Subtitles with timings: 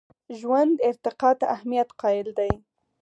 [0.39, 2.51] ژوند ارتقا ته اهمیت قایل دی.